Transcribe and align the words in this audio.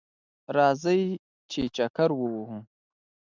راځئ 0.55 1.01
چه 1.51 1.61
چکر 1.75 2.09
ووهو 2.15 2.57